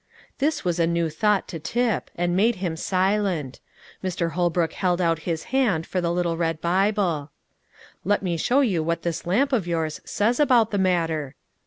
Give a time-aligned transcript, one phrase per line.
[0.39, 3.59] This was a new thought to Tip, and made him silent.
[4.03, 4.31] Mr.
[4.31, 7.29] Holbrook held out his hand for the little red Bible.
[8.03, 11.35] "Let me show you what this lamp of yours says about the matter."